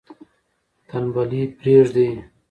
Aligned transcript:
تنبلي 0.87 1.43
پریږدئ. 1.59 2.09